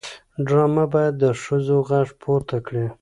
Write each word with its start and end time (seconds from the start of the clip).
ډرامه 0.45 0.85
باید 0.93 1.13
د 1.23 1.25
ښځو 1.41 1.77
غږ 1.89 2.07
پورته 2.21 2.57
کړي 2.67 2.85